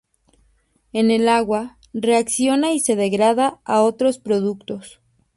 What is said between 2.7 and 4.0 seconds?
y se degrada a